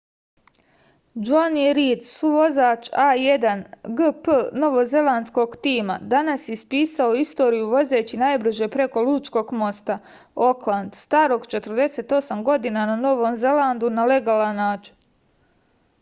džoni 1.25 1.65
rid 1.79 2.05
suvozač 2.11 2.87
a1gp 3.01 4.37
novozelandskog 4.63 5.51
tima 5.67 5.97
danas 6.13 6.49
je 6.51 6.57
ispisao 6.59 7.13
istoriju 7.19 7.67
vozeći 7.75 8.19
najbrže 8.23 8.67
preko 8.77 9.03
lučkog 9.09 9.51
mosta 9.65 9.97
okland 10.49 10.97
starog 11.03 11.45
48 11.53 12.41
godina 12.51 12.87
na 12.93 12.97
novom 13.07 13.37
zelandu 13.47 13.93
na 14.01 14.07
legalan 14.15 14.59
način 14.63 14.97